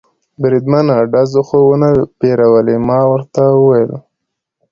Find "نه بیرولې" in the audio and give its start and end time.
1.81-2.75